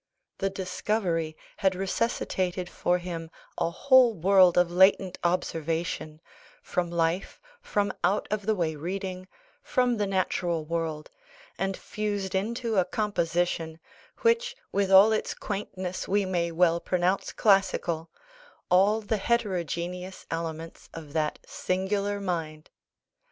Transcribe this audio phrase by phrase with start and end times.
[0.39, 6.21] The discovery had resuscitated for him a whole world of latent observation,
[6.63, 9.27] from life, from out of the way reading,
[9.61, 11.11] from the natural world,
[11.55, 13.79] and fused into a composition,
[14.23, 18.09] which with all its quaintness we may well pronounce classical,
[18.71, 22.71] all the heterogeneous elements of that singular mind.